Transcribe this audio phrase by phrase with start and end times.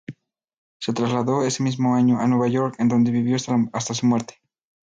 [0.79, 3.35] Se trasladó ese mismo año a Nueva York en donde vivió
[3.71, 4.41] hasta su muerte.